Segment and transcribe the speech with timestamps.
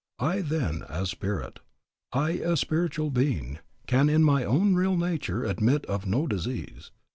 [0.17, 1.59] I then as spirit,
[2.11, 6.89] I a spiritual being, can in my own real nature admit of no disease.